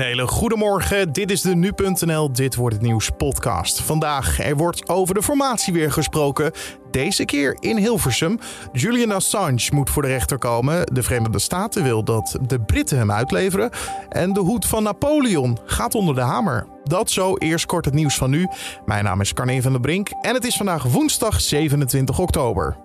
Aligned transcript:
Hele 0.00 0.26
goedemorgen, 0.26 1.12
dit 1.12 1.30
is 1.30 1.40
de 1.40 1.54
Nu.nl 1.54 2.32
Dit 2.32 2.54
Wordt 2.54 2.74
Het 2.74 2.84
Nieuws 2.84 3.10
podcast. 3.16 3.80
Vandaag, 3.80 4.40
er 4.40 4.56
wordt 4.56 4.88
over 4.88 5.14
de 5.14 5.22
formatie 5.22 5.72
weer 5.72 5.92
gesproken. 5.92 6.52
Deze 6.90 7.24
keer 7.24 7.56
in 7.60 7.76
Hilversum. 7.76 8.38
Julian 8.72 9.12
Assange 9.12 9.68
moet 9.72 9.90
voor 9.90 10.02
de 10.02 10.08
rechter 10.08 10.38
komen. 10.38 10.86
De 10.92 11.02
Verenigde 11.02 11.38
Staten 11.38 11.82
wil 11.82 12.04
dat 12.04 12.38
de 12.46 12.60
Britten 12.60 12.98
hem 12.98 13.10
uitleveren. 13.10 13.70
En 14.08 14.32
de 14.32 14.40
hoed 14.40 14.66
van 14.66 14.82
Napoleon 14.82 15.58
gaat 15.64 15.94
onder 15.94 16.14
de 16.14 16.20
hamer. 16.20 16.66
Dat 16.84 17.10
zo, 17.10 17.36
eerst 17.36 17.66
kort 17.66 17.84
het 17.84 17.94
nieuws 17.94 18.16
van 18.16 18.30
nu. 18.30 18.48
Mijn 18.84 19.04
naam 19.04 19.20
is 19.20 19.32
Carne 19.32 19.62
van 19.62 19.72
der 19.72 19.80
Brink 19.80 20.08
en 20.22 20.34
het 20.34 20.44
is 20.44 20.56
vandaag 20.56 20.82
woensdag 20.82 21.40
27 21.40 22.18
oktober 22.18 22.76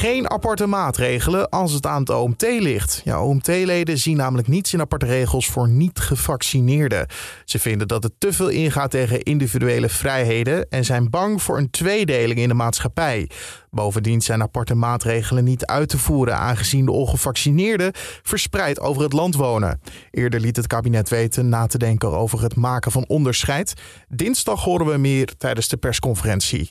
geen 0.00 0.30
aparte 0.30 0.66
maatregelen 0.66 1.48
als 1.48 1.72
het 1.72 1.86
aan 1.86 2.00
het 2.00 2.10
OMT 2.10 2.42
ligt. 2.42 3.00
Ja, 3.04 3.22
OMT-leden 3.22 3.98
zien 3.98 4.16
namelijk 4.16 4.48
niets 4.48 4.72
in 4.72 4.80
aparte 4.80 5.06
regels 5.06 5.46
voor 5.46 5.68
niet-gevaccineerden. 5.68 7.06
Ze 7.44 7.58
vinden 7.58 7.88
dat 7.88 8.02
het 8.02 8.12
te 8.18 8.32
veel 8.32 8.48
ingaat 8.48 8.90
tegen 8.90 9.22
individuele 9.22 9.88
vrijheden 9.88 10.70
en 10.70 10.84
zijn 10.84 11.10
bang 11.10 11.42
voor 11.42 11.58
een 11.58 11.70
tweedeling 11.70 12.38
in 12.38 12.48
de 12.48 12.54
maatschappij. 12.54 13.30
Bovendien 13.70 14.20
zijn 14.20 14.42
aparte 14.42 14.74
maatregelen 14.74 15.44
niet 15.44 15.66
uit 15.66 15.88
te 15.88 15.98
voeren, 15.98 16.36
aangezien 16.36 16.84
de 16.84 16.92
ongevaccineerden 16.92 17.92
verspreid 18.22 18.80
over 18.80 19.02
het 19.02 19.12
land 19.12 19.34
wonen. 19.34 19.80
Eerder 20.10 20.40
liet 20.40 20.56
het 20.56 20.66
kabinet 20.66 21.08
weten 21.08 21.48
na 21.48 21.66
te 21.66 21.78
denken 21.78 22.12
over 22.12 22.42
het 22.42 22.56
maken 22.56 22.92
van 22.92 23.04
onderscheid. 23.08 23.74
Dinsdag 24.08 24.64
horen 24.64 24.86
we 24.86 24.96
meer 24.96 25.36
tijdens 25.36 25.68
de 25.68 25.76
persconferentie. 25.76 26.66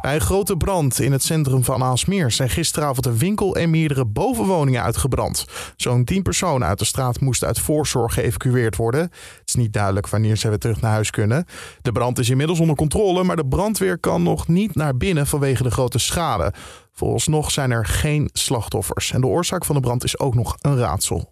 Bij 0.00 0.14
een 0.14 0.20
grote 0.20 0.56
brand 0.56 1.00
in 1.00 1.12
het 1.12 1.22
centrum 1.22 1.64
van 1.64 1.82
Aalsmeer 1.82 2.30
zijn 2.30 2.48
gisteravond 2.48 3.06
een 3.06 3.18
winkel 3.18 3.56
en 3.56 3.70
meerdere 3.70 4.04
bovenwoningen 4.04 4.82
uitgebrand. 4.82 5.46
Zo'n 5.76 6.04
10 6.04 6.22
personen 6.22 6.68
uit 6.68 6.78
de 6.78 6.84
straat 6.84 7.20
moesten 7.20 7.46
uit 7.46 7.60
voorzorg 7.60 8.14
geëvacueerd 8.14 8.76
worden. 8.76 9.00
Het 9.00 9.42
is 9.44 9.54
niet 9.54 9.72
duidelijk 9.72 10.08
wanneer 10.08 10.36
ze 10.36 10.48
weer 10.48 10.58
terug 10.58 10.80
naar 10.80 10.92
huis 10.92 11.10
kunnen. 11.10 11.44
De 11.82 11.92
brand 11.92 12.18
is 12.18 12.30
inmiddels 12.30 12.60
onder 12.60 12.76
controle, 12.76 13.24
maar 13.24 13.36
de 13.36 13.46
brandweer 13.46 13.98
kan 13.98 14.22
nog 14.22 14.48
niet 14.48 14.74
naar 14.74 14.96
binnen 14.96 15.26
vanwege 15.26 15.62
de 15.62 15.70
grote 15.70 15.98
schade. 15.98 16.52
Vooralsnog 16.92 17.50
zijn 17.50 17.70
er 17.70 17.86
geen 17.86 18.30
slachtoffers 18.32 19.12
en 19.12 19.20
de 19.20 19.26
oorzaak 19.26 19.64
van 19.64 19.74
de 19.74 19.80
brand 19.80 20.04
is 20.04 20.18
ook 20.18 20.34
nog 20.34 20.56
een 20.60 20.78
raadsel. 20.78 21.28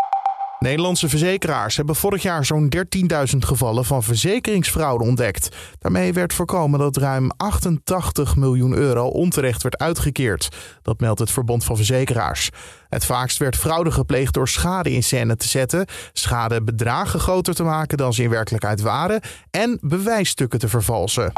Nederlandse 0.64 1.08
verzekeraars 1.08 1.76
hebben 1.76 1.96
vorig 1.96 2.22
jaar 2.22 2.44
zo'n 2.44 2.72
13.000 2.76 3.38
gevallen 3.38 3.84
van 3.84 4.02
verzekeringsfraude 4.02 5.04
ontdekt. 5.04 5.56
Daarmee 5.78 6.12
werd 6.12 6.34
voorkomen 6.34 6.78
dat 6.78 6.96
ruim 6.96 7.30
88 7.36 8.36
miljoen 8.36 8.74
euro 8.74 9.06
onterecht 9.06 9.62
werd 9.62 9.78
uitgekeerd. 9.78 10.48
Dat 10.82 11.00
meldt 11.00 11.20
het 11.20 11.30
Verbond 11.30 11.64
van 11.64 11.76
Verzekeraars. 11.76 12.50
Het 12.88 13.04
vaakst 13.04 13.38
werd 13.38 13.56
fraude 13.56 13.90
gepleegd 13.90 14.34
door 14.34 14.48
schade 14.48 14.92
in 14.92 15.02
scène 15.02 15.36
te 15.36 15.48
zetten, 15.48 15.86
schade 16.12 16.62
bedragen 16.62 17.20
groter 17.20 17.54
te 17.54 17.62
maken 17.62 17.98
dan 17.98 18.12
ze 18.12 18.22
in 18.22 18.30
werkelijkheid 18.30 18.80
waren 18.80 19.20
en 19.50 19.78
bewijsstukken 19.80 20.58
te 20.58 20.68
vervalsen. 20.68 21.32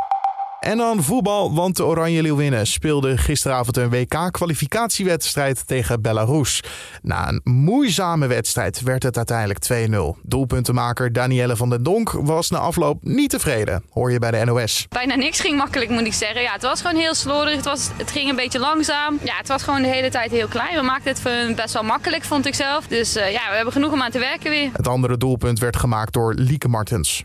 En 0.60 0.78
dan 0.78 1.02
voetbal, 1.02 1.54
want 1.54 1.76
de 1.76 1.84
Oranje 1.84 2.22
Leeuwinnen 2.22 2.66
speelden 2.66 3.18
gisteravond 3.18 3.76
een 3.76 3.90
WK-kwalificatiewedstrijd 3.90 5.66
tegen 5.66 6.02
Belarus. 6.02 6.62
Na 7.02 7.28
een 7.28 7.40
moeizame 7.44 8.26
wedstrijd 8.26 8.82
werd 8.82 9.02
het 9.02 9.16
uiteindelijk 9.16 9.90
2-0. 10.16 10.20
Doelpuntenmaker 10.22 11.12
Danielle 11.12 11.56
van 11.56 11.70
den 11.70 11.82
Donk 11.82 12.10
was 12.10 12.50
na 12.50 12.58
afloop 12.58 13.04
niet 13.04 13.30
tevreden, 13.30 13.82
hoor 13.90 14.12
je 14.12 14.18
bij 14.18 14.30
de 14.30 14.44
NOS. 14.44 14.86
Bijna 14.88 15.14
niks 15.14 15.40
ging 15.40 15.56
makkelijk, 15.56 15.90
moet 15.90 16.06
ik 16.06 16.12
zeggen. 16.12 16.42
Ja, 16.42 16.52
het 16.52 16.62
was 16.62 16.80
gewoon 16.80 17.00
heel 17.00 17.14
slordig, 17.14 17.54
het, 17.54 17.64
was, 17.64 17.90
het 17.96 18.10
ging 18.10 18.30
een 18.30 18.36
beetje 18.36 18.58
langzaam. 18.58 19.18
Ja, 19.24 19.36
het 19.36 19.48
was 19.48 19.62
gewoon 19.62 19.82
de 19.82 19.88
hele 19.88 20.10
tijd 20.10 20.30
heel 20.30 20.48
klein. 20.48 20.74
We 20.74 20.82
maakten 20.82 21.14
het 21.22 21.56
best 21.56 21.72
wel 21.72 21.82
makkelijk, 21.82 22.24
vond 22.24 22.46
ik 22.46 22.54
zelf. 22.54 22.86
Dus 22.86 23.16
uh, 23.16 23.32
ja, 23.32 23.48
we 23.48 23.54
hebben 23.54 23.72
genoeg 23.72 23.92
om 23.92 24.02
aan 24.02 24.10
te 24.10 24.18
werken 24.18 24.50
weer. 24.50 24.70
Het 24.72 24.88
andere 24.88 25.16
doelpunt 25.16 25.58
werd 25.58 25.76
gemaakt 25.76 26.12
door 26.12 26.34
Lieke 26.34 26.68
Martens. 26.68 27.22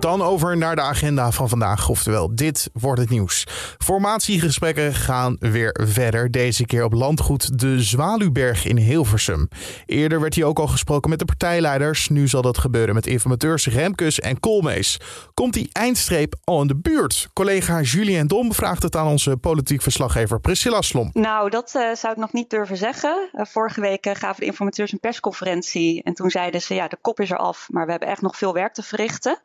Dan 0.00 0.22
over 0.22 0.56
naar 0.56 0.76
de 0.76 0.82
agenda 0.82 1.30
van 1.30 1.48
vandaag. 1.48 1.88
Oftewel, 1.88 2.34
dit 2.34 2.70
wordt 2.72 3.00
het 3.00 3.10
nieuws. 3.10 3.46
Formatiegesprekken 3.78 4.94
gaan 4.94 5.36
weer 5.40 5.80
verder. 5.82 6.30
Deze 6.30 6.66
keer 6.66 6.84
op 6.84 6.92
landgoed 6.92 7.58
de 7.58 7.82
Zwaluberg 7.82 8.66
in 8.66 8.76
Hilversum. 8.76 9.48
Eerder 9.86 10.20
werd 10.20 10.34
hier 10.34 10.44
ook 10.44 10.58
al 10.58 10.66
gesproken 10.66 11.10
met 11.10 11.18
de 11.18 11.24
partijleiders. 11.24 12.08
Nu 12.08 12.28
zal 12.28 12.42
dat 12.42 12.58
gebeuren 12.58 12.94
met 12.94 13.06
informateurs 13.06 13.66
Remkes 13.66 14.20
en 14.20 14.40
Koolmees. 14.40 15.00
Komt 15.34 15.52
die 15.52 15.68
eindstreep 15.72 16.34
al 16.44 16.60
in 16.60 16.66
de 16.66 16.76
buurt? 16.76 17.28
Collega 17.32 17.80
Julien 17.80 18.26
Dom 18.26 18.54
vraagt 18.54 18.82
het 18.82 18.96
aan 18.96 19.06
onze 19.06 19.36
politiek 19.36 19.82
verslaggever 19.82 20.40
Priscilla 20.40 20.82
Slom. 20.82 21.10
Nou, 21.12 21.50
dat 21.50 21.72
uh, 21.76 21.94
zou 21.94 22.12
ik 22.12 22.18
nog 22.18 22.32
niet 22.32 22.50
durven 22.50 22.76
zeggen. 22.76 23.28
Uh, 23.32 23.44
vorige 23.44 23.80
week 23.80 24.06
uh, 24.06 24.14
gaven 24.14 24.40
de 24.40 24.46
informateurs 24.46 24.92
een 24.92 25.00
persconferentie. 25.00 26.02
En 26.02 26.14
toen 26.14 26.30
zeiden 26.30 26.62
ze, 26.62 26.74
ja, 26.74 26.88
de 26.88 26.98
kop 27.00 27.20
is 27.20 27.30
er 27.30 27.38
af, 27.38 27.68
maar 27.70 27.84
we 27.84 27.90
hebben 27.90 28.08
echt 28.08 28.22
nog 28.22 28.36
veel 28.36 28.52
werk 28.52 28.74
te 28.74 28.82
verrichten. 28.82 29.38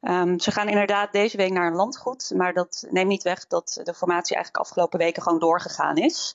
Um, 0.00 0.40
ze 0.40 0.50
gaan 0.50 0.68
inderdaad 0.68 1.12
deze 1.12 1.36
week 1.36 1.52
naar 1.52 1.66
een 1.66 1.76
landgoed, 1.76 2.32
maar 2.34 2.52
dat 2.52 2.86
neemt 2.90 3.08
niet 3.08 3.22
weg 3.22 3.46
dat 3.46 3.80
de 3.84 3.94
formatie 3.94 4.34
eigenlijk 4.34 4.64
afgelopen 4.64 4.98
weken 4.98 5.22
gewoon 5.22 5.38
doorgegaan 5.38 5.96
is. 5.96 6.34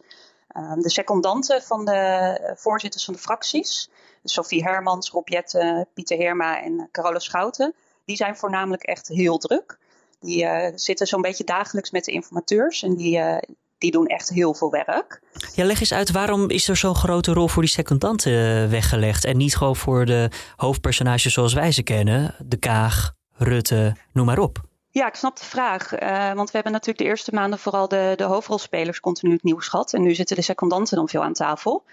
Um, 0.57 0.81
de 0.81 0.89
secondanten 0.89 1.61
van 1.61 1.85
de 1.85 2.53
voorzitters 2.55 3.05
van 3.05 3.13
de 3.13 3.19
fracties, 3.19 3.89
Sophie 4.23 4.63
Hermans, 4.63 5.09
Rob 5.09 5.27
Jette, 5.27 5.87
Pieter 5.93 6.17
Heerma 6.17 6.61
en 6.61 6.89
Carola 6.91 7.19
Schouten, 7.19 7.73
die 8.05 8.15
zijn 8.15 8.35
voornamelijk 8.35 8.83
echt 8.83 9.07
heel 9.07 9.37
druk. 9.37 9.77
Die 10.19 10.43
uh, 10.43 10.67
zitten 10.75 11.07
zo'n 11.07 11.21
beetje 11.21 11.43
dagelijks 11.43 11.91
met 11.91 12.05
de 12.05 12.11
informateurs 12.11 12.83
en 12.83 12.95
die, 12.95 13.17
uh, 13.17 13.37
die 13.77 13.91
doen 13.91 14.07
echt 14.07 14.29
heel 14.29 14.53
veel 14.53 14.71
werk. 14.71 15.21
Ja, 15.55 15.65
leg 15.65 15.79
eens 15.79 15.93
uit, 15.93 16.11
waarom 16.11 16.49
is 16.49 16.67
er 16.67 16.77
zo'n 16.77 16.95
grote 16.95 17.33
rol 17.33 17.47
voor 17.47 17.61
die 17.61 17.71
secondanten 17.71 18.31
uh, 18.31 18.69
weggelegd 18.69 19.25
en 19.25 19.37
niet 19.37 19.55
gewoon 19.55 19.75
voor 19.75 20.05
de 20.05 20.29
hoofdpersonages 20.55 21.33
zoals 21.33 21.53
wij 21.53 21.71
ze 21.71 21.83
kennen, 21.83 22.35
de 22.39 22.57
Kaag, 22.57 23.13
Rutte, 23.43 23.95
noem 24.11 24.25
maar 24.25 24.39
op. 24.39 24.61
Ja, 24.89 25.07
ik 25.07 25.15
snap 25.15 25.37
de 25.37 25.45
vraag. 25.45 26.01
Uh, 26.01 26.33
want 26.33 26.47
we 26.47 26.53
hebben 26.53 26.71
natuurlijk 26.71 26.99
de 26.99 27.05
eerste 27.05 27.33
maanden 27.33 27.59
vooral 27.59 27.87
de, 27.87 28.13
de 28.15 28.23
hoofdrolspelers 28.23 28.99
continu 28.99 29.33
het 29.33 29.43
nieuws 29.43 29.67
gehad. 29.67 29.93
En 29.93 30.01
nu 30.01 30.15
zitten 30.15 30.35
de 30.35 30.41
secondanten 30.41 30.95
dan 30.95 31.09
veel 31.09 31.23
aan 31.23 31.33
tafel. 31.33 31.83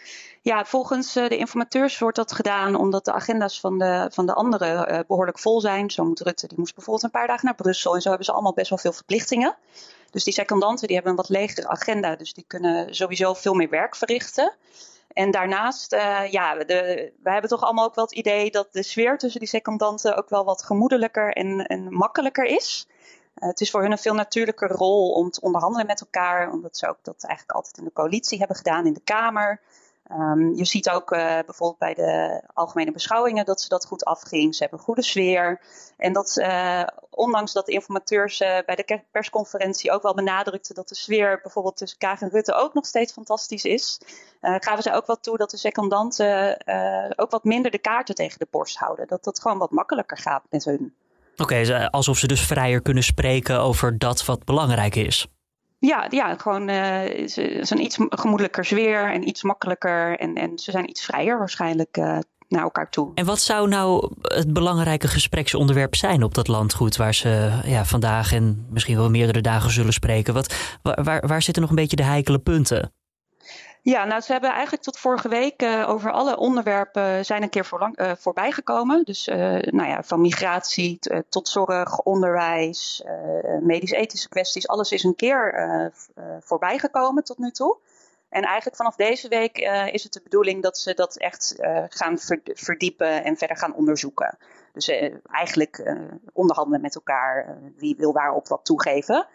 Ja, 0.42 0.64
volgens 0.64 1.16
uh, 1.16 1.28
de 1.28 1.36
informateurs 1.36 1.98
wordt 1.98 2.16
dat 2.16 2.32
gedaan 2.32 2.74
omdat 2.74 3.04
de 3.04 3.12
agenda's 3.12 3.60
van 3.60 3.78
de, 3.78 4.08
van 4.12 4.26
de 4.26 4.34
anderen 4.34 4.92
uh, 4.92 4.98
behoorlijk 5.06 5.38
vol 5.38 5.60
zijn. 5.60 5.90
Zo 5.90 6.04
moet 6.04 6.20
Rutte, 6.20 6.46
die 6.46 6.58
moest 6.58 6.74
bijvoorbeeld 6.74 7.04
een 7.04 7.18
paar 7.18 7.26
dagen 7.26 7.44
naar 7.44 7.54
Brussel. 7.54 7.94
En 7.94 8.00
zo 8.00 8.08
hebben 8.08 8.26
ze 8.26 8.32
allemaal 8.32 8.54
best 8.54 8.68
wel 8.68 8.78
veel 8.78 8.92
verplichtingen. 8.92 9.56
Dus 10.10 10.24
die 10.24 10.32
secondanten 10.32 10.86
die 10.86 10.96
hebben 10.96 11.12
een 11.12 11.18
wat 11.18 11.28
legere 11.28 11.68
agenda. 11.68 12.16
Dus 12.16 12.32
die 12.32 12.44
kunnen 12.46 12.94
sowieso 12.94 13.34
veel 13.34 13.54
meer 13.54 13.70
werk 13.70 13.96
verrichten. 13.96 14.54
En 15.18 15.30
daarnaast, 15.30 15.92
uh, 15.92 16.30
ja, 16.30 16.54
de, 16.54 17.12
we 17.22 17.30
hebben 17.30 17.50
toch 17.50 17.62
allemaal 17.62 17.84
ook 17.84 17.94
wel 17.94 18.04
het 18.04 18.14
idee 18.14 18.50
dat 18.50 18.72
de 18.72 18.82
sfeer 18.82 19.18
tussen 19.18 19.40
die 19.40 19.48
secondanten 19.48 20.16
ook 20.16 20.28
wel 20.28 20.44
wat 20.44 20.62
gemoedelijker 20.62 21.32
en, 21.32 21.66
en 21.66 21.92
makkelijker 21.92 22.44
is. 22.44 22.88
Uh, 22.88 23.48
het 23.48 23.60
is 23.60 23.70
voor 23.70 23.82
hun 23.82 23.90
een 23.90 23.98
veel 23.98 24.14
natuurlijker 24.14 24.68
rol 24.68 25.12
om 25.12 25.30
te 25.30 25.40
onderhandelen 25.40 25.86
met 25.86 26.00
elkaar, 26.00 26.50
omdat 26.52 26.76
ze 26.76 26.88
ook 26.88 26.98
dat 27.02 27.24
eigenlijk 27.24 27.58
altijd 27.58 27.78
in 27.78 27.84
de 27.84 27.92
coalitie 27.92 28.38
hebben 28.38 28.56
gedaan, 28.56 28.86
in 28.86 28.92
de 28.92 29.00
Kamer. 29.04 29.60
Um, 30.12 30.54
je 30.54 30.64
ziet 30.64 30.90
ook 30.90 31.12
uh, 31.12 31.18
bijvoorbeeld 31.18 31.78
bij 31.78 31.94
de 31.94 32.42
algemene 32.54 32.92
beschouwingen 32.92 33.44
dat 33.44 33.60
ze 33.60 33.68
dat 33.68 33.86
goed 33.86 34.04
afging. 34.04 34.54
Ze 34.54 34.60
hebben 34.60 34.78
een 34.78 34.84
goede 34.84 35.02
sfeer. 35.02 35.60
En 35.96 36.12
dat, 36.12 36.36
uh, 36.36 36.82
ondanks 37.10 37.52
dat 37.52 37.66
de 37.66 37.72
informateurs 37.72 38.40
uh, 38.40 38.58
bij 38.66 38.74
de 38.74 39.00
persconferentie 39.10 39.90
ook 39.90 40.02
wel 40.02 40.14
benadrukten 40.14 40.74
dat 40.74 40.88
de 40.88 40.94
sfeer 40.94 41.40
bijvoorbeeld 41.42 41.76
tussen 41.76 41.98
Kaag 41.98 42.20
en 42.20 42.30
Rutte 42.30 42.54
ook 42.54 42.74
nog 42.74 42.86
steeds 42.86 43.12
fantastisch 43.12 43.64
is, 43.64 44.00
gaven 44.40 44.82
zij 44.82 44.94
ook 44.94 45.06
wel 45.06 45.20
toe 45.20 45.36
dat 45.36 45.50
de 45.50 45.56
secondanten 45.56 46.58
ook 47.16 47.30
wat 47.30 47.44
minder 47.44 47.70
de 47.70 47.78
kaarten 47.78 48.14
tegen 48.14 48.38
de 48.38 48.46
borst 48.50 48.76
houden. 48.76 49.06
Dat 49.06 49.24
dat 49.24 49.40
gewoon 49.40 49.58
wat 49.58 49.70
makkelijker 49.70 50.18
gaat 50.18 50.42
met 50.50 50.64
hun. 50.64 50.94
Oké, 51.36 51.88
alsof 51.90 52.18
ze 52.18 52.26
dus 52.26 52.46
vrijer 52.46 52.82
kunnen 52.82 53.02
spreken 53.02 53.60
over 53.60 53.98
dat 53.98 54.24
wat 54.24 54.44
belangrijk 54.44 54.94
is. 54.94 55.26
Ja, 55.78 56.06
ja 56.10 56.34
gewoon 56.34 56.68
uh, 56.68 57.26
ze, 57.26 57.76
iets 57.78 57.96
gemoedelijker 58.08 58.64
sfeer 58.64 59.12
en 59.12 59.28
iets 59.28 59.42
makkelijker. 59.42 60.18
En, 60.18 60.34
en 60.34 60.58
ze 60.58 60.70
zijn 60.70 60.88
iets 60.88 61.04
vrijer 61.04 61.38
waarschijnlijk 61.38 61.96
uh, 61.96 62.18
naar 62.48 62.62
elkaar 62.62 62.90
toe. 62.90 63.10
En 63.14 63.24
wat 63.24 63.40
zou 63.40 63.68
nou 63.68 64.12
het 64.22 64.52
belangrijke 64.52 65.08
gespreksonderwerp 65.08 65.94
zijn 65.94 66.22
op 66.22 66.34
dat 66.34 66.48
landgoed 66.48 66.96
waar 66.96 67.14
ze 67.14 67.60
ja, 67.64 67.84
vandaag 67.84 68.32
en 68.32 68.66
misschien 68.70 68.96
wel 68.96 69.10
meerdere 69.10 69.40
dagen 69.40 69.70
zullen 69.70 69.92
spreken? 69.92 70.34
Wat, 70.34 70.54
waar, 70.82 71.26
waar 71.26 71.42
zitten 71.42 71.62
nog 71.62 71.70
een 71.70 71.76
beetje 71.76 71.96
de 71.96 72.04
heikele 72.04 72.38
punten? 72.38 72.92
Ja, 73.82 74.04
nou, 74.04 74.20
ze 74.20 74.32
hebben 74.32 74.50
eigenlijk 74.50 74.82
tot 74.82 74.98
vorige 74.98 75.28
week 75.28 75.62
uh, 75.62 75.88
over 75.88 76.10
alle 76.10 76.36
onderwerpen 76.36 77.24
zijn 77.24 77.42
een 77.42 77.48
keer 77.48 77.64
voorlang, 77.64 78.00
uh, 78.00 78.12
voorbij 78.18 78.52
gekomen. 78.52 79.04
Dus 79.04 79.26
nou 79.70 79.88
ja, 79.88 80.02
van 80.02 80.20
migratie 80.20 80.98
tot 81.28 81.48
zorg, 81.48 81.98
onderwijs, 82.00 83.04
medisch-ethische 83.60 84.28
kwesties, 84.28 84.68
alles 84.68 84.92
is 84.92 85.04
een 85.04 85.16
keer 85.16 85.92
voorbij 86.40 86.78
gekomen 86.78 87.24
tot 87.24 87.38
nu 87.38 87.50
toe. 87.50 87.76
En 88.28 88.42
eigenlijk 88.42 88.76
vanaf 88.76 88.96
deze 88.96 89.28
week 89.28 89.58
is 89.92 90.02
het 90.02 90.12
de 90.12 90.20
bedoeling 90.22 90.62
dat 90.62 90.78
ze 90.78 90.94
dat 90.94 91.16
echt 91.16 91.54
gaan 91.88 92.18
verdiepen 92.44 93.24
en 93.24 93.36
verder 93.36 93.56
gaan 93.56 93.74
onderzoeken. 93.74 94.38
Dus 94.78 94.88
eigenlijk 95.22 95.94
onderhandelen 96.32 96.80
met 96.80 96.94
elkaar 96.94 97.58
wie 97.76 97.96
wil 97.96 98.12
waarop 98.12 98.48
wat 98.48 98.64
toegeven. 98.64 99.26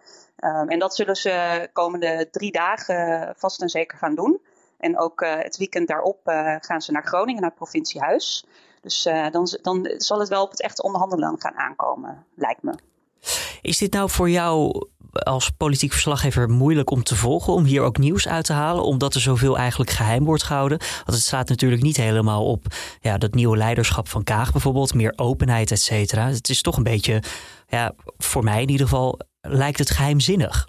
Um, 0.44 0.70
en 0.70 0.80
dat 0.80 0.96
zullen 0.96 1.16
ze 1.16 1.70
komende 1.74 2.28
drie 2.32 2.52
dagen 2.52 3.34
vast 3.38 3.62
en 3.62 3.70
zeker 3.70 3.98
gaan 3.98 4.16
doen. 4.16 4.42
en 4.78 5.00
ook 5.00 5.26
het 5.26 5.58
weekend 5.58 5.88
daarop 5.88 6.20
gaan 6.60 6.82
ze 6.82 6.92
naar 6.92 7.06
Groningen, 7.06 7.42
naar 7.42 7.50
het 7.50 7.60
provinciehuis. 7.60 8.46
Dus 8.82 9.04
dan, 9.32 9.58
dan 9.62 9.94
zal 9.98 10.20
het 10.20 10.30
wel 10.30 10.44
op 10.44 10.52
het 10.52 10.62
echte 10.62 10.84
onderhandelen 10.84 11.42
gaan 11.42 11.56
aankomen, 11.56 12.26
lijkt 12.36 12.64
me. 12.64 12.74
Is 13.62 13.78
dit 13.78 13.94
nou 13.94 14.10
voor 14.10 14.30
jou 14.30 14.82
als 15.12 15.50
politiek 15.50 15.92
verslaggever 15.92 16.50
moeilijk 16.50 16.92
om 16.92 17.04
te 17.04 17.16
volgen, 17.16 17.54
om 17.54 17.64
hier 17.64 17.82
ook 17.82 17.98
nieuws 17.98 18.28
uit 18.28 18.46
te 18.46 18.54
halen, 18.54 18.84
omdat 18.84 19.14
er 19.14 19.22
zoveel 19.22 19.58
eigenlijk 19.58 19.92
geheim 19.92 20.24
wordt 20.24 20.44
gehouden? 20.44 20.78
Want 20.78 21.18
het 21.18 21.22
staat 21.22 21.50
natuurlijk 21.50 21.82
niet 21.82 21.98
helemaal 21.98 22.46
op 22.46 22.66
ja, 23.02 23.18
dat 23.18 23.34
nieuwe 23.34 23.58
leiderschap 23.58 24.08
van 24.08 24.24
Kaag 24.24 24.52
bijvoorbeeld, 24.52 24.94
meer 24.94 25.14
openheid, 25.16 25.72
et 25.72 25.82
cetera. 25.82 26.28
Het 26.28 26.50
is 26.50 26.62
toch 26.62 26.78
een 26.78 26.84
beetje, 26.84 27.24
ja, 27.68 27.94
voor 28.18 28.44
mij 28.44 28.62
in 28.62 28.70
ieder 28.70 28.88
geval, 28.88 29.20
lijkt 29.42 29.80
het 29.80 29.90
geheimzinnig. 29.90 30.68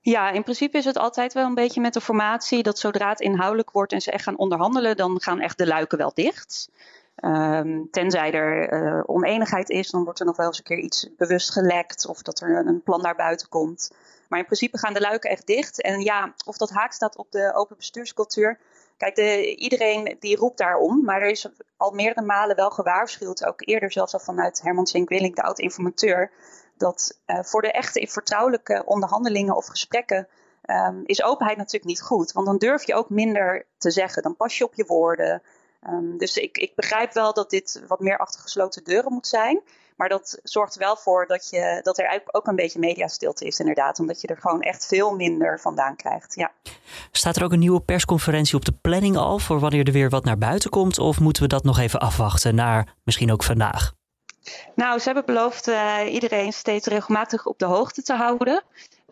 Ja, 0.00 0.30
in 0.30 0.42
principe 0.42 0.78
is 0.78 0.84
het 0.84 0.98
altijd 0.98 1.32
wel 1.32 1.46
een 1.46 1.54
beetje 1.54 1.80
met 1.80 1.94
de 1.94 2.00
formatie 2.00 2.62
dat 2.62 2.78
zodra 2.78 3.08
het 3.08 3.20
inhoudelijk 3.20 3.70
wordt 3.70 3.92
en 3.92 4.00
ze 4.00 4.10
echt 4.10 4.24
gaan 4.24 4.38
onderhandelen, 4.38 4.96
dan 4.96 5.20
gaan 5.20 5.40
echt 5.40 5.58
de 5.58 5.66
luiken 5.66 5.98
wel 5.98 6.12
dicht. 6.14 6.70
Um, 7.16 7.88
tenzij 7.90 8.32
er 8.32 8.72
uh, 8.72 9.02
oneenigheid 9.06 9.68
is, 9.68 9.90
dan 9.90 10.04
wordt 10.04 10.20
er 10.20 10.26
nog 10.26 10.36
wel 10.36 10.46
eens 10.46 10.58
een 10.58 10.64
keer 10.64 10.78
iets 10.78 11.08
bewust 11.16 11.52
gelekt 11.52 12.06
of 12.06 12.22
dat 12.22 12.40
er 12.40 12.66
een 12.66 12.82
plan 12.82 13.00
naar 13.00 13.16
buiten 13.16 13.48
komt. 13.48 13.90
Maar 14.28 14.38
in 14.38 14.44
principe 14.44 14.78
gaan 14.78 14.94
de 14.94 15.00
luiken 15.00 15.30
echt 15.30 15.46
dicht. 15.46 15.80
En 15.82 16.00
ja, 16.00 16.34
of 16.46 16.56
dat 16.56 16.70
haak 16.70 16.92
staat 16.92 17.16
op 17.16 17.30
de 17.30 17.52
open 17.54 17.76
bestuurscultuur. 17.76 18.58
Kijk, 18.96 19.14
de, 19.14 19.54
iedereen 19.54 20.16
die 20.20 20.36
roept 20.36 20.58
daarom, 20.58 21.04
maar 21.04 21.20
er 21.20 21.30
is 21.30 21.48
al 21.76 21.90
meerdere 21.90 22.26
malen 22.26 22.56
wel 22.56 22.70
gewaarschuwd, 22.70 23.46
ook 23.46 23.66
eerder 23.66 23.92
zelfs 23.92 24.12
al 24.12 24.20
vanuit 24.20 24.62
Herman 24.62 24.86
Zink-Willink, 24.86 25.36
de 25.36 25.42
oud-informateur, 25.42 26.30
dat 26.76 27.18
uh, 27.26 27.42
voor 27.42 27.62
de 27.62 27.72
echte 27.72 28.06
vertrouwelijke 28.10 28.82
onderhandelingen 28.86 29.56
of 29.56 29.66
gesprekken 29.66 30.28
um, 30.66 31.02
is 31.04 31.22
openheid 31.22 31.56
natuurlijk 31.56 31.84
niet 31.84 32.02
goed. 32.02 32.32
Want 32.32 32.46
dan 32.46 32.58
durf 32.58 32.86
je 32.86 32.94
ook 32.94 33.10
minder 33.10 33.66
te 33.78 33.90
zeggen. 33.90 34.22
Dan 34.22 34.36
pas 34.36 34.58
je 34.58 34.64
op 34.64 34.74
je 34.74 34.84
woorden. 34.86 35.42
Um, 35.88 36.18
dus 36.18 36.36
ik, 36.36 36.58
ik 36.58 36.74
begrijp 36.74 37.12
wel 37.12 37.32
dat 37.34 37.50
dit 37.50 37.82
wat 37.86 38.00
meer 38.00 38.18
achter 38.18 38.40
gesloten 38.40 38.84
deuren 38.84 39.12
moet 39.12 39.26
zijn. 39.26 39.62
Maar 39.96 40.08
dat 40.08 40.38
zorgt 40.42 40.76
wel 40.76 40.96
voor 40.96 41.26
dat, 41.26 41.50
je, 41.50 41.80
dat 41.82 41.98
er 41.98 42.04
eigenlijk 42.04 42.36
ook 42.36 42.46
een 42.46 42.56
beetje 42.56 42.78
mediastilte 42.78 43.44
is, 43.44 43.58
inderdaad. 43.58 43.98
Omdat 43.98 44.20
je 44.20 44.26
er 44.26 44.36
gewoon 44.40 44.60
echt 44.60 44.86
veel 44.86 45.14
minder 45.14 45.60
vandaan 45.60 45.96
krijgt. 45.96 46.34
Ja. 46.34 46.52
Staat 47.12 47.36
er 47.36 47.44
ook 47.44 47.52
een 47.52 47.58
nieuwe 47.58 47.80
persconferentie 47.80 48.56
op 48.56 48.64
de 48.64 48.78
planning 48.80 49.16
al 49.16 49.38
voor 49.38 49.58
wanneer 49.58 49.86
er 49.86 49.92
weer 49.92 50.10
wat 50.10 50.24
naar 50.24 50.38
buiten 50.38 50.70
komt? 50.70 50.98
Of 50.98 51.20
moeten 51.20 51.42
we 51.42 51.48
dat 51.48 51.64
nog 51.64 51.78
even 51.78 52.00
afwachten 52.00 52.54
naar 52.54 52.94
misschien 53.04 53.32
ook 53.32 53.42
vandaag? 53.42 53.92
Nou, 54.74 54.98
ze 54.98 55.04
hebben 55.04 55.24
beloofd 55.24 55.68
uh, 55.68 55.98
iedereen 56.08 56.52
steeds 56.52 56.86
regelmatig 56.86 57.46
op 57.46 57.58
de 57.58 57.64
hoogte 57.64 58.02
te 58.02 58.14
houden. 58.14 58.62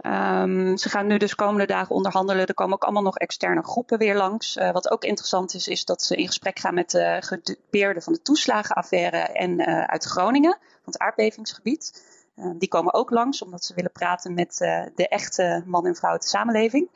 Um, 0.03 0.77
ze 0.77 0.89
gaan 0.89 1.07
nu 1.07 1.17
dus 1.17 1.35
komende 1.35 1.67
dagen 1.67 1.95
onderhandelen. 1.95 2.47
Er 2.47 2.55
komen 2.55 2.75
ook 2.75 2.83
allemaal 2.83 3.03
nog 3.03 3.17
externe 3.17 3.63
groepen 3.63 3.99
weer 3.99 4.17
langs. 4.17 4.57
Uh, 4.57 4.71
wat 4.71 4.91
ook 4.91 5.05
interessant 5.05 5.55
is, 5.55 5.69
is 5.69 5.85
dat 5.85 6.03
ze 6.03 6.17
in 6.17 6.27
gesprek 6.27 6.59
gaan 6.59 6.75
met 6.75 6.91
de 6.91 7.17
gedupeerden 7.21 8.03
van 8.03 8.13
de 8.13 8.23
toeslagenaffaire 8.23 9.19
en 9.19 9.61
uh, 9.61 9.85
uit 9.85 10.05
Groningen, 10.05 10.59
van 10.61 10.93
het 10.93 10.99
aardbevingsgebied. 10.99 12.05
Uh, 12.37 12.51
die 12.59 12.69
komen 12.69 12.95
ook 12.95 13.11
langs, 13.11 13.43
omdat 13.43 13.65
ze 13.65 13.75
willen 13.75 13.93
praten 13.93 14.35
met 14.35 14.57
de 14.95 15.09
echte 15.09 15.63
man 15.67 15.87
en 15.87 15.97
vrouw 15.97 16.11
uit 16.11 16.23
de 16.23 16.29
samenleving. 16.29 16.89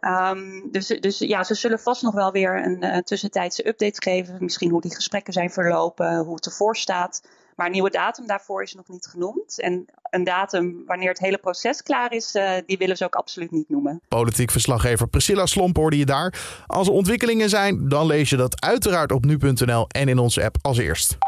Um, 0.00 0.68
dus, 0.70 0.86
dus 0.86 1.18
ja, 1.18 1.44
ze 1.44 1.54
zullen 1.54 1.80
vast 1.80 2.02
nog 2.02 2.14
wel 2.14 2.32
weer 2.32 2.64
een, 2.64 2.94
een 2.94 3.04
tussentijdse 3.04 3.68
update 3.68 4.02
geven. 4.02 4.36
Misschien 4.40 4.70
hoe 4.70 4.80
die 4.80 4.94
gesprekken 4.94 5.32
zijn 5.32 5.50
verlopen, 5.50 6.18
hoe 6.18 6.34
het 6.34 6.46
ervoor 6.46 6.76
staat. 6.76 7.22
Maar 7.60 7.68
een 7.68 7.74
nieuwe 7.74 7.90
datum 7.90 8.26
daarvoor 8.26 8.62
is 8.62 8.74
nog 8.74 8.88
niet 8.88 9.06
genoemd. 9.06 9.60
En 9.60 9.84
een 10.10 10.24
datum 10.24 10.82
wanneer 10.86 11.08
het 11.08 11.18
hele 11.18 11.38
proces 11.38 11.82
klaar 11.82 12.12
is, 12.12 12.34
uh, 12.34 12.52
die 12.66 12.78
willen 12.78 12.96
ze 12.96 13.04
ook 13.04 13.14
absoluut 13.14 13.50
niet 13.50 13.68
noemen. 13.68 14.00
Politiek 14.08 14.50
verslaggever 14.50 15.08
Priscilla 15.08 15.46
Slomp 15.46 15.76
hoorde 15.76 15.98
je 15.98 16.06
daar. 16.06 16.34
Als 16.66 16.86
er 16.86 16.92
ontwikkelingen 16.92 17.48
zijn, 17.48 17.88
dan 17.88 18.06
lees 18.06 18.30
je 18.30 18.36
dat 18.36 18.62
uiteraard 18.62 19.12
op 19.12 19.24
nu.nl 19.24 19.86
en 19.88 20.08
in 20.08 20.18
onze 20.18 20.44
app 20.44 20.56
als 20.62 20.78
eerst. 20.78 21.18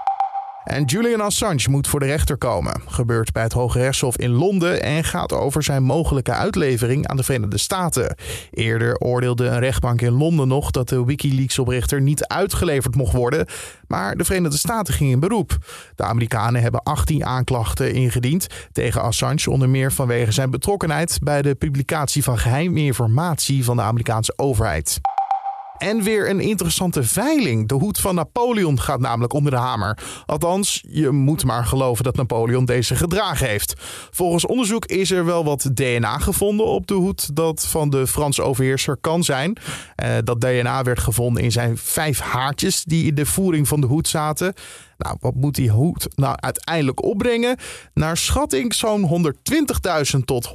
En 0.65 0.85
Julian 0.85 1.21
Assange 1.21 1.71
moet 1.71 1.89
voor 1.89 2.01
de 2.01 2.07
rechter 2.07 2.37
komen. 2.37 2.81
Gebeurt 2.87 3.33
bij 3.33 3.43
het 3.43 3.53
Hoge 3.53 3.79
Rechtshof 3.79 4.17
in 4.17 4.31
Londen 4.31 4.83
en 4.83 5.05
gaat 5.05 5.33
over 5.33 5.63
zijn 5.63 5.83
mogelijke 5.83 6.33
uitlevering 6.33 7.07
aan 7.07 7.17
de 7.17 7.23
Verenigde 7.23 7.59
Staten. 7.59 8.17
Eerder 8.51 8.99
oordeelde 8.99 9.47
een 9.47 9.59
rechtbank 9.59 10.01
in 10.01 10.13
Londen 10.13 10.49
nog 10.49 10.71
dat 10.71 10.89
de 10.89 11.05
Wikileaks-oprichter 11.05 12.01
niet 12.01 12.27
uitgeleverd 12.27 12.95
mocht 12.95 13.13
worden, 13.13 13.47
maar 13.87 14.17
de 14.17 14.25
Verenigde 14.25 14.59
Staten 14.59 14.95
ging 14.95 15.11
in 15.11 15.21
beroep. 15.21 15.57
De 15.95 16.03
Amerikanen 16.03 16.63
hebben 16.63 16.83
18 16.83 17.25
aanklachten 17.25 17.95
ingediend 17.95 18.47
tegen 18.73 19.03
Assange, 19.03 19.51
onder 19.51 19.69
meer 19.69 19.93
vanwege 19.93 20.33
zijn 20.33 20.51
betrokkenheid 20.51 21.19
bij 21.23 21.43
de 21.43 21.55
publicatie 21.55 22.23
van 22.23 22.39
geheime 22.39 22.81
informatie 22.81 23.65
van 23.65 23.77
de 23.77 23.83
Amerikaanse 23.83 24.33
overheid. 24.37 25.01
En 25.79 26.03
weer 26.03 26.31
een 26.31 26.41
interessante 26.41 27.03
veiling. 27.03 27.69
De 27.69 27.75
hoed 27.75 28.01
van 28.01 28.15
Napoleon 28.15 28.81
gaat 28.81 29.01
namelijk 29.01 29.33
onder 29.33 29.53
de 29.53 29.59
hamer. 29.59 29.99
Althans, 30.27 30.85
je 30.89 31.11
moet 31.11 31.45
maar 31.45 31.67
geloven 31.67 32.05
dat 32.05 32.17
Napoleon 32.17 32.65
deze 32.65 32.95
gedragen 32.95 33.49
heeft. 33.49 33.75
Volgens 34.11 34.47
onderzoek 34.47 34.87
is 34.87 35.11
er 35.11 35.25
wel 35.25 35.45
wat 35.45 35.71
DNA 35.75 36.19
gevonden 36.19 36.67
op 36.67 36.87
de 36.87 36.95
hoed 36.95 37.37
dat 37.37 37.67
van 37.67 37.91
de 37.91 38.07
Franse 38.07 38.43
overheerser 38.43 38.97
kan 38.97 39.25
zijn. 39.25 39.57
Uh, 40.05 40.11
dat 40.25 40.41
DNA 40.41 40.83
werd 40.83 40.99
gevonden 40.99 41.43
in 41.43 41.53
zijn 41.53 41.77
vijf 41.79 42.21
haartjes 42.21 42.85
die 42.85 43.07
in 43.07 43.15
de 43.15 43.27
voering 43.27 43.69
van 43.69 43.81
de 43.81 43.87
hoed 43.87 44.09
zaten. 44.09 44.55
Nou, 45.03 45.17
wat 45.21 45.35
moet 45.35 45.55
die 45.55 45.71
hoed 45.71 46.09
nou 46.15 46.37
uiteindelijk 46.41 47.03
opbrengen? 47.03 47.57
Naar 47.95 48.17
schatting 48.17 48.75
zo'n 48.75 49.25
120.000 50.15 50.19
tot 50.25 50.55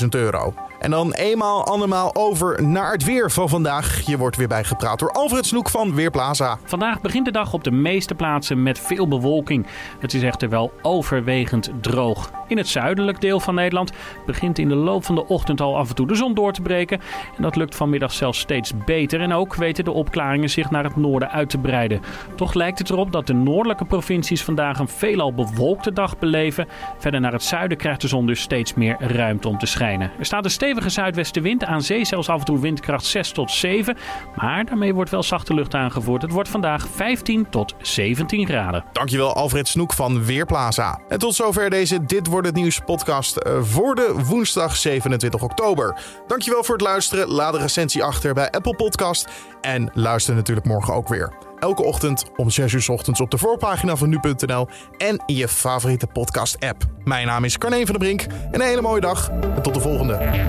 180.000 0.00 0.06
euro. 0.10 0.54
En 0.80 0.90
dan 0.90 1.12
eenmaal 1.12 1.64
andermaal 1.66 2.14
over 2.14 2.62
naar 2.62 2.92
het 2.92 3.04
weer 3.04 3.30
van 3.30 3.48
vandaag. 3.48 4.06
Je 4.06 4.18
wordt 4.18 4.36
weer 4.36 4.48
bijgepraat 4.48 4.98
door 4.98 5.10
Alfred 5.12 5.46
Snoek 5.46 5.70
van 5.70 5.94
Weerplaza. 5.94 6.58
Vandaag 6.64 7.00
begint 7.00 7.24
de 7.24 7.30
dag 7.30 7.52
op 7.52 7.64
de 7.64 7.70
meeste 7.70 8.14
plaatsen 8.14 8.62
met 8.62 8.78
veel 8.78 9.08
bewolking. 9.08 9.66
Het 9.98 10.14
is 10.14 10.22
echter 10.22 10.48
wel 10.48 10.72
overwegend 10.82 11.70
droog. 11.80 12.30
In 12.46 12.56
het 12.56 12.68
zuidelijk 12.68 13.20
deel 13.20 13.40
van 13.40 13.54
Nederland 13.54 13.92
begint 14.26 14.58
in 14.58 14.68
de 14.68 14.74
loop 14.74 15.04
van 15.04 15.14
de 15.14 15.26
ochtend 15.26 15.60
al 15.60 15.76
af 15.76 15.88
en 15.88 15.94
toe 15.94 16.06
de 16.06 16.14
zon 16.14 16.34
door 16.34 16.52
te 16.52 16.62
breken. 16.62 17.00
En 17.36 17.42
dat 17.42 17.56
lukt 17.56 17.74
vanmiddag 17.74 18.12
zelfs 18.12 18.38
steeds 18.38 18.72
beter. 18.84 19.20
En 19.20 19.32
ook 19.32 19.54
weten 19.54 19.84
de 19.84 19.90
opklaringen 19.90 20.50
zich 20.50 20.70
naar 20.70 20.84
het 20.84 20.96
noorden 20.96 21.30
uit 21.30 21.50
te 21.50 21.58
breiden. 21.58 22.00
Toch 22.34 22.54
lijkt 22.54 22.78
het 22.78 22.90
erop 22.90 23.12
dat 23.12 23.26
de 23.26 23.32
noordelijke 23.32 23.84
provincies 23.84 24.42
vandaag 24.42 24.78
een 24.78 24.88
veelal 24.88 25.34
bewolkte 25.34 25.92
dag 25.92 26.18
beleven. 26.18 26.68
Verder 26.98 27.20
naar 27.20 27.32
het 27.32 27.42
zuiden 27.42 27.76
krijgt 27.76 28.00
de 28.00 28.08
zon 28.08 28.26
dus 28.26 28.40
steeds 28.40 28.74
meer 28.74 28.96
ruimte 28.98 29.48
om 29.48 29.58
te 29.58 29.66
schijnen. 29.66 30.10
Er 30.18 30.24
staat 30.24 30.44
een 30.44 30.50
stevige 30.50 30.88
zuidwestenwind, 30.88 31.64
aan 31.64 31.82
zee 31.82 32.04
zelfs 32.04 32.28
af 32.28 32.38
en 32.38 32.44
toe 32.44 32.60
windkracht 32.60 33.04
6 33.04 33.30
tot 33.30 33.50
7. 33.50 33.96
Maar 34.36 34.64
daarmee 34.64 34.94
wordt 34.94 35.10
wel 35.10 35.22
zachte 35.22 35.54
lucht 35.54 35.74
aangevoerd. 35.74 36.22
Het 36.22 36.30
wordt 36.32 36.48
vandaag 36.48 36.88
15 36.88 37.46
tot 37.50 37.74
17 37.78 38.46
graden. 38.46 38.84
Dankjewel 38.92 39.34
Alfred 39.34 39.68
Snoek 39.68 39.92
van 39.92 40.24
Weerplaza. 40.24 41.00
En 41.08 41.18
tot 41.18 41.34
zover 41.34 41.70
deze 41.70 42.04
Dit 42.04 42.28
Wordt 42.34 42.48
Het 42.48 42.56
Nieuws 42.56 42.80
podcast 42.80 43.36
eh, 43.36 43.62
voor 43.62 43.94
de 43.94 44.14
woensdag 44.28 44.76
27 44.76 45.42
oktober. 45.42 46.00
Dankjewel 46.26 46.64
voor 46.64 46.74
het 46.74 46.84
luisteren. 46.84 47.28
Laat 47.28 47.54
een 47.54 47.60
recensie 47.60 48.02
achter 48.02 48.34
bij 48.34 48.50
Apple 48.50 48.76
Podcast. 48.76 49.28
En 49.60 49.90
luister 49.92 50.34
natuurlijk 50.34 50.66
morgen 50.66 50.94
ook 50.94 51.08
weer. 51.08 51.32
Elke 51.58 51.82
ochtend 51.82 52.24
om 52.36 52.50
6 52.50 52.72
uur 52.72 52.84
ochtends 52.88 53.20
op 53.20 53.30
de 53.30 53.38
voorpagina 53.38 53.96
van 53.96 54.08
nu.nl 54.08 54.68
en 54.96 55.22
in 55.26 55.34
je 55.34 55.48
favoriete 55.48 56.06
podcast 56.06 56.60
app. 56.60 56.82
Mijn 57.04 57.26
naam 57.26 57.44
is 57.44 57.58
Carne 57.58 57.86
van 57.86 57.98
der 57.98 57.98
Brink. 57.98 58.26
Een 58.50 58.60
hele 58.60 58.82
mooie 58.82 59.00
dag 59.00 59.30
en 59.30 59.62
tot 59.62 59.74
de 59.74 59.80
volgende. 59.80 60.44